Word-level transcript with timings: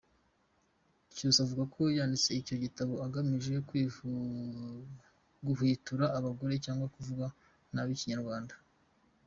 Cyusa 1.13 1.39
avuga 1.43 1.63
ko 1.75 1.81
yanditse 1.97 2.29
icyo 2.41 2.55
gitabo 2.63 2.93
agamije 3.05 3.53
guhwitura 5.45 6.05
abagoreka 6.17 6.61
cyangwa 6.65 6.85
bakavuga 6.87 7.25
nabi 7.73 7.93
Ikinyarwanda. 7.97 8.55